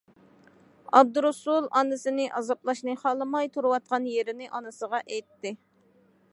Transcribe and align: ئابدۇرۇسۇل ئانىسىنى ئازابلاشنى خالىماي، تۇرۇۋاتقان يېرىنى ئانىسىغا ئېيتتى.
ئابدۇرۇسۇل 0.99 1.67
ئانىسىنى 1.81 2.25
ئازابلاشنى 2.39 2.97
خالىماي، 3.03 3.53
تۇرۇۋاتقان 3.59 4.11
يېرىنى 4.15 4.51
ئانىسىغا 4.57 5.05
ئېيتتى. 5.07 5.57